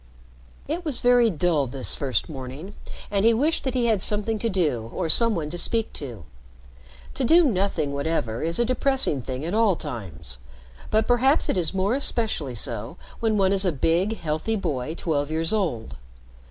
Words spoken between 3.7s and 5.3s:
he had something to do or